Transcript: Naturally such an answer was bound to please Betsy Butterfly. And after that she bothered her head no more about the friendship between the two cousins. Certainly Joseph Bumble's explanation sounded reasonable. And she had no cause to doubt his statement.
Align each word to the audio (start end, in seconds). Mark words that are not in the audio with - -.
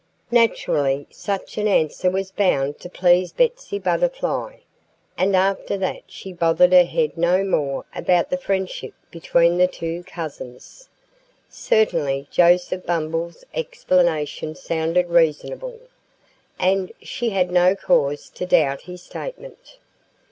Naturally 0.31 1.05
such 1.11 1.59
an 1.59 1.67
answer 1.67 2.09
was 2.09 2.31
bound 2.31 2.79
to 2.79 2.89
please 2.89 3.31
Betsy 3.33 3.77
Butterfly. 3.77 4.55
And 5.15 5.35
after 5.35 5.77
that 5.77 6.01
she 6.07 6.33
bothered 6.33 6.73
her 6.73 6.85
head 6.85 7.15
no 7.19 7.43
more 7.43 7.85
about 7.93 8.31
the 8.31 8.37
friendship 8.37 8.95
between 9.11 9.59
the 9.59 9.67
two 9.67 10.01
cousins. 10.05 10.89
Certainly 11.49 12.27
Joseph 12.31 12.83
Bumble's 12.83 13.45
explanation 13.53 14.55
sounded 14.55 15.07
reasonable. 15.07 15.79
And 16.59 16.91
she 17.03 17.29
had 17.29 17.51
no 17.51 17.75
cause 17.75 18.31
to 18.31 18.47
doubt 18.47 18.81
his 18.81 19.03
statement. 19.03 19.77